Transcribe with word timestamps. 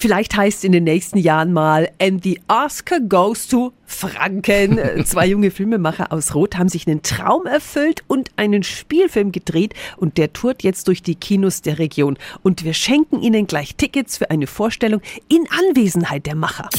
Vielleicht 0.00 0.34
heißt 0.34 0.64
in 0.64 0.72
den 0.72 0.84
nächsten 0.84 1.18
Jahren 1.18 1.52
mal 1.52 1.90
And 2.00 2.24
the 2.24 2.40
Oscar 2.48 3.00
goes 3.00 3.46
to 3.48 3.74
Franken. 3.84 4.80
Zwei 5.04 5.26
junge 5.26 5.50
Filmemacher 5.50 6.10
aus 6.10 6.34
Rot 6.34 6.56
haben 6.56 6.70
sich 6.70 6.86
einen 6.86 7.02
Traum 7.02 7.44
erfüllt 7.44 8.02
und 8.06 8.30
einen 8.36 8.62
Spielfilm 8.62 9.30
gedreht 9.30 9.74
und 9.98 10.16
der 10.16 10.32
tourt 10.32 10.62
jetzt 10.62 10.88
durch 10.88 11.02
die 11.02 11.16
Kinos 11.16 11.60
der 11.60 11.78
Region. 11.78 12.16
Und 12.42 12.64
wir 12.64 12.72
schenken 12.72 13.20
Ihnen 13.20 13.46
gleich 13.46 13.76
Tickets 13.76 14.16
für 14.16 14.30
eine 14.30 14.46
Vorstellung 14.46 15.02
in 15.28 15.46
Anwesenheit 15.50 16.24
der 16.24 16.34
Macher. 16.34 16.70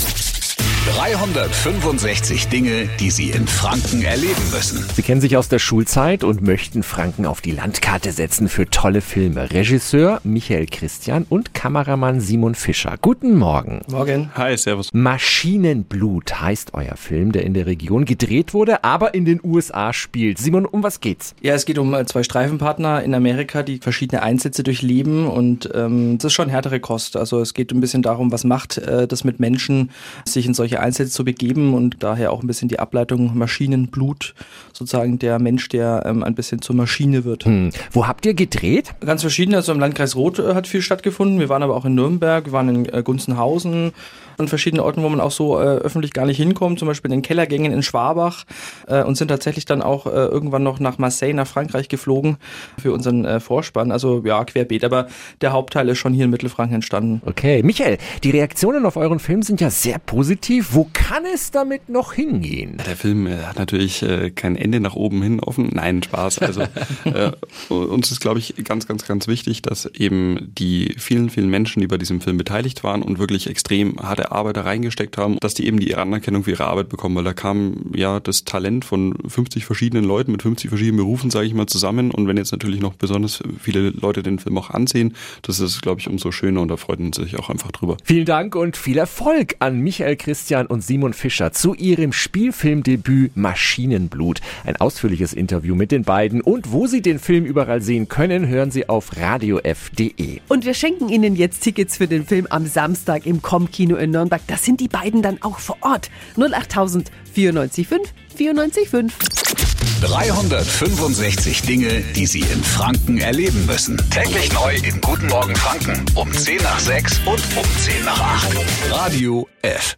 365 0.88 2.48
Dinge, 2.48 2.90
die 3.00 3.12
Sie 3.12 3.30
in 3.30 3.46
Franken 3.46 4.02
erleben 4.02 4.42
müssen. 4.52 4.84
Sie 4.96 5.04
kennen 5.04 5.22
sich 5.22 5.38
aus 5.38 5.48
der 5.48 5.60
Schulzeit 5.60 6.24
und 6.24 6.42
möchten 6.42 6.82
Franken 6.82 7.28
auf 7.28 7.40
die 7.40 7.52
Landkarte 7.52 8.12
setzen 8.12 8.50
für 8.50 8.68
tolle 8.68 9.02
Filme. 9.02 9.52
Regisseur 9.52 10.20
Michael 10.24 10.66
Christian 10.66 11.28
und 11.30 11.54
Kameramann 11.54 12.20
Simon 12.20 12.56
Fischer. 12.56 12.96
Guten 13.00 13.38
Morgen. 13.38 13.84
Morgen. 13.92 14.32
Hi, 14.34 14.58
servus. 14.58 14.90
Maschinenblut 14.92 16.42
heißt 16.42 16.74
euer 16.74 16.96
Film, 16.96 17.32
der 17.32 17.44
in 17.44 17.54
der 17.54 17.68
Region 17.68 18.06
gedreht 18.06 18.56
wurde, 18.56 18.84
aber 18.84 19.14
in 19.14 19.26
den 19.26 19.40
USA 19.44 19.94
spielt. 19.94 20.40
Simon, 20.40 20.66
um 20.66 20.82
was 20.82 21.00
geht's? 21.00 21.36
Ja, 21.42 21.54
es 21.54 21.66
geht 21.66 21.78
um 21.78 21.94
äh, 21.94 22.08
zwei 22.08 22.24
Streifenpartner 22.24 23.04
in 23.04 23.14
Amerika, 23.14 23.62
die 23.62 23.78
verschiedene 23.78 24.24
Einsätze 24.24 24.64
durchleben 24.64 25.28
und 25.28 25.70
ähm, 25.76 26.18
das 26.18 26.32
ist 26.32 26.34
schon 26.34 26.50
härtere 26.50 26.80
Kost. 26.80 27.18
Also 27.18 27.40
es 27.40 27.54
geht 27.54 27.72
ein 27.72 27.82
bisschen 27.82 28.02
darum, 28.02 28.32
was 28.32 28.44
macht 28.44 28.80
äh, 28.80 29.08
das 29.08 29.24
mit 29.24 29.40
Menschen, 29.40 29.92
sich 30.26 30.48
in 30.48 30.56
solche 30.72 30.82
Einsätze 30.82 31.12
zu 31.12 31.26
begeben 31.26 31.74
und 31.74 31.98
daher 32.00 32.32
auch 32.32 32.42
ein 32.42 32.48
bisschen 32.48 32.70
die 32.70 32.80
Ableitung 32.80 33.38
Maschinenblut, 33.38 34.34
sozusagen 34.72 35.20
der 35.20 35.40
Mensch, 35.40 35.68
der 35.68 36.04
ähm, 36.06 36.24
ein 36.24 36.34
bisschen 36.34 36.62
zur 36.62 36.76
Maschine 36.76 37.26
wird. 37.26 37.46
Hm. 37.46 37.72
Wo 37.92 38.08
habt 38.08 38.26
ihr 38.26 38.34
gedreht? 38.34 38.94
Ganz 39.02 39.22
verschieden, 39.22 39.54
also 39.54 39.74
im 39.74 39.80
Landkreis 39.80 40.16
Roth 40.16 40.40
äh, 40.40 40.54
hat 40.54 40.68
viel 40.68 40.82
stattgefunden. 40.82 41.40
Wir 41.40 41.50
waren 41.50 41.64
aber 41.64 41.76
auch 41.76 41.86
in 41.86 41.96
Nürnberg, 41.96 42.46
wir 42.46 42.54
waren 42.54 42.70
in 42.70 42.94
äh, 42.94 43.04
Gunzenhausen, 43.04 43.92
an 44.38 44.48
verschiedenen 44.48 44.84
Orten, 44.84 45.04
wo 45.04 45.10
man 45.10 45.20
auch 45.20 45.32
so 45.32 45.60
äh, 45.60 45.64
öffentlich 45.64 46.14
gar 46.14 46.26
nicht 46.26 46.38
hinkommt, 46.38 46.80
zum 46.80 46.88
Beispiel 46.88 47.12
in 47.12 47.18
den 47.18 47.22
Kellergängen 47.22 47.72
in 47.72 47.84
Schwabach 47.84 48.46
äh, 48.88 49.04
und 49.04 49.16
sind 49.16 49.28
tatsächlich 49.28 49.66
dann 49.66 49.82
auch 49.82 50.06
äh, 50.06 50.10
irgendwann 50.10 50.64
noch 50.64 50.80
nach 50.80 50.98
Marseille, 50.98 51.34
nach 51.34 51.48
Frankreich 51.48 51.90
geflogen 51.90 52.38
für 52.82 52.94
unseren 52.94 53.26
äh, 53.26 53.40
Vorspann. 53.40 53.92
Also 53.92 54.22
ja, 54.26 54.44
querbeet, 54.44 54.84
aber 54.84 55.08
der 55.42 55.52
Hauptteil 55.52 55.90
ist 55.90 55.98
schon 55.98 56.14
hier 56.14 56.26
in 56.26 56.32
Mittelfranken 56.32 56.76
entstanden. 56.76 57.22
Okay, 57.26 57.62
Michael, 57.64 57.98
die 58.24 58.32
Reaktionen 58.32 58.86
auf 58.86 58.98
euren 58.98 59.20
Film 59.20 59.44
sind 59.44 59.62
ja 59.62 59.70
sehr 59.70 60.00
positiv. 60.00 60.61
Wo 60.70 60.88
kann 60.94 61.24
es 61.26 61.52
damit 61.52 61.90
noch 61.90 62.14
hingehen? 62.14 62.78
Der 62.86 62.96
Film 62.96 63.26
äh, 63.26 63.38
hat 63.38 63.58
natürlich 63.58 64.04
äh, 64.04 64.30
kein 64.30 64.56
Ende 64.56 64.80
nach 64.80 64.96
oben 64.96 65.22
hin 65.24 65.40
offen. 65.40 65.70
Nein, 65.74 66.04
Spaß. 66.04 66.40
Also 66.40 66.62
äh, 67.06 67.32
uns 67.70 68.12
ist, 68.12 68.20
glaube 68.20 68.40
ich, 68.40 68.54
ganz, 68.64 68.88
ganz, 68.88 69.08
ganz 69.08 69.28
wichtig, 69.28 69.62
dass 69.64 69.86
eben 69.88 70.52
die 70.58 70.96
vielen, 70.98 71.30
vielen 71.30 71.50
Menschen, 71.50 71.82
die 71.82 71.88
bei 71.88 71.98
diesem 71.98 72.22
Film 72.22 72.38
beteiligt 72.38 72.84
waren 72.84 73.02
und 73.02 73.18
wirklich 73.18 73.50
extrem 73.50 73.98
harte 73.98 74.32
Arbeit 74.32 74.58
da 74.58 74.62
reingesteckt 74.62 75.18
haben, 75.18 75.38
dass 75.40 75.56
die 75.56 75.66
eben 75.66 75.80
die 75.80 75.96
Anerkennung 75.96 76.44
für 76.44 76.52
ihre 76.52 76.66
Arbeit 76.66 76.90
bekommen, 76.90 77.16
weil 77.16 77.24
da 77.24 77.34
kam 77.34 77.92
ja 77.96 78.20
das 78.20 78.46
Talent 78.46 78.86
von 78.86 79.16
50 79.28 79.66
verschiedenen 79.66 80.04
Leuten 80.04 80.32
mit 80.32 80.44
50 80.44 80.70
verschiedenen 80.70 80.98
Berufen, 80.98 81.32
sage 81.32 81.48
ich 81.48 81.54
mal, 81.54 81.68
zusammen. 81.68 82.12
Und 82.12 82.28
wenn 82.28 82.38
jetzt 82.38 82.52
natürlich 82.52 82.82
noch 82.82 82.94
besonders 82.94 83.42
viele 83.60 83.90
Leute 83.90 84.22
den 84.22 84.38
Film 84.38 84.58
auch 84.60 84.70
ansehen, 84.70 85.16
das 85.42 85.60
ist, 85.60 85.82
glaube 85.82 86.02
ich, 86.02 86.08
umso 86.08 86.32
schöner 86.32 86.62
und 86.62 86.68
da 86.68 86.78
freut 86.78 87.00
man 87.00 87.14
sich 87.14 87.38
auch 87.40 87.50
einfach 87.50 87.72
drüber. 87.72 87.98
Vielen 88.04 88.26
Dank 88.26 88.56
und 88.56 88.78
viel 88.78 88.98
Erfolg 88.98 89.56
an 89.60 89.80
Michael 89.80 90.18
Christian 90.18 90.51
und 90.52 90.84
Simon 90.84 91.14
Fischer 91.14 91.54
zu 91.54 91.74
ihrem 91.74 92.14
Spielfilmdebüt 92.14 93.38
Maschinenblut. 93.38 94.42
Ein 94.66 94.76
ausführliches 94.76 95.34
Interview 95.34 95.76
mit 95.76 95.92
den 95.92 96.04
beiden 96.04 96.42
und 96.42 96.72
wo 96.72 96.88
Sie 96.88 97.02
den 97.02 97.20
Film 97.20 97.46
überall 97.46 97.82
sehen 97.82 98.08
können, 98.08 98.48
hören 98.48 98.72
Sie 98.72 98.90
auf 98.90 99.18
radiof.de. 99.18 100.40
Und 100.50 100.66
wir 100.66 100.74
schenken 100.74 101.10
Ihnen 101.10 101.36
jetzt 101.36 101.62
Tickets 101.62 101.98
für 101.98 102.08
den 102.08 102.26
Film 102.26 102.48
am 102.50 102.66
Samstag 102.66 103.26
im 103.26 103.42
Com-Kino 103.42 103.96
in 103.96 104.12
Nürnberg. 104.12 104.42
Das 104.48 104.66
sind 104.66 104.80
die 104.80 104.88
beiden 104.88 105.22
dann 105.22 105.42
auch 105.42 105.60
vor 105.60 105.78
Ort. 105.82 106.10
08000 106.36 107.12
945 107.36 108.14
945. 108.38 109.72
365 110.02 111.62
Dinge, 111.62 112.02
die 112.16 112.26
Sie 112.26 112.40
in 112.40 112.64
Franken 112.64 113.20
erleben 113.20 113.66
müssen. 113.68 113.98
Täglich 114.10 114.52
neu 114.54 114.76
in 114.76 115.00
Guten 115.00 115.28
Morgen 115.28 115.56
Franken 115.56 116.06
um 116.16 116.32
10 116.32 116.58
nach 116.58 116.80
6 116.80 117.20
und 117.20 117.42
um 117.56 117.64
10 117.78 118.06
nach 118.06 118.20
8. 118.20 118.58
Radio 118.92 119.48
F. 119.62 119.98